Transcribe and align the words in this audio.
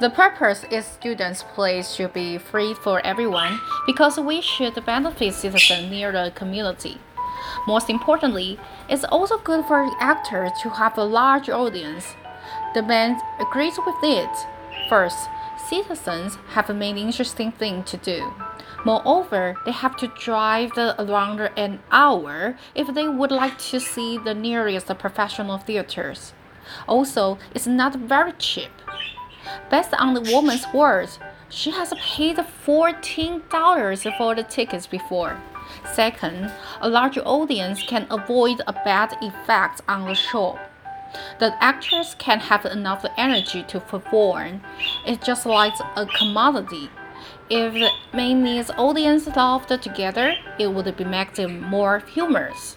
The 0.00 0.10
purpose 0.10 0.64
is 0.70 0.84
students' 0.84 1.42
place 1.42 1.92
should 1.92 2.12
be 2.12 2.38
free 2.38 2.74
for 2.74 3.04
everyone 3.06 3.60
because 3.86 4.18
we 4.18 4.40
should 4.40 4.84
benefit 4.84 5.34
citizens 5.34 5.90
near 5.90 6.10
the 6.10 6.32
community. 6.34 6.98
Most 7.66 7.88
importantly, 7.88 8.58
it's 8.88 9.04
also 9.04 9.38
good 9.38 9.64
for 9.66 9.88
actors 10.00 10.50
to 10.62 10.70
have 10.70 10.98
a 10.98 11.04
large 11.04 11.48
audience. 11.48 12.16
The 12.74 12.82
band 12.82 13.20
agrees 13.38 13.78
with 13.86 14.02
it. 14.02 14.30
First, 14.88 15.28
citizens 15.68 16.36
have 16.48 16.74
many 16.74 17.02
interesting 17.02 17.52
things 17.52 17.90
to 17.90 17.96
do. 17.96 18.32
Moreover, 18.84 19.56
they 19.64 19.70
have 19.70 19.96
to 19.98 20.08
drive 20.08 20.72
the 20.74 21.00
around 21.00 21.40
an 21.56 21.78
hour 21.92 22.56
if 22.74 22.92
they 22.92 23.06
would 23.06 23.30
like 23.30 23.58
to 23.70 23.78
see 23.78 24.18
the 24.18 24.34
nearest 24.34 24.88
professional 24.98 25.58
theaters. 25.58 26.32
Also, 26.88 27.38
it's 27.54 27.66
not 27.66 27.94
very 27.94 28.32
cheap. 28.32 28.70
Based 29.70 29.94
on 29.94 30.14
the 30.14 30.32
woman's 30.32 30.66
words, 30.72 31.18
she 31.48 31.70
has 31.70 31.92
paid 31.94 32.36
$14 32.36 34.18
for 34.18 34.34
the 34.34 34.42
tickets 34.42 34.86
before. 34.86 35.38
Second, 35.92 36.52
a 36.80 36.88
large 36.88 37.18
audience 37.18 37.82
can 37.82 38.06
avoid 38.10 38.62
a 38.66 38.72
bad 38.72 39.14
effect 39.22 39.80
on 39.88 40.06
the 40.06 40.14
show. 40.14 40.58
The 41.38 41.54
actors 41.62 42.14
can 42.18 42.40
have 42.40 42.64
enough 42.64 43.04
energy 43.18 43.62
to 43.64 43.80
perform. 43.80 44.62
It's 45.06 45.24
just 45.26 45.44
like 45.44 45.74
a 45.96 46.06
commodity. 46.06 46.88
If 47.50 47.92
many 48.14 48.60
audience 48.78 49.26
laughed 49.36 49.68
together, 49.82 50.34
it 50.58 50.68
would 50.68 50.96
be 50.96 51.04
make 51.04 51.34
them 51.34 51.60
more 51.60 51.98
humorous. 51.98 52.76